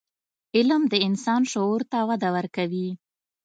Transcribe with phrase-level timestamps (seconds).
[0.57, 2.89] علم د انسان شعور ته وده ورکوي.